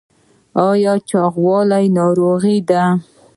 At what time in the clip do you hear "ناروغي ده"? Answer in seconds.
1.97-2.83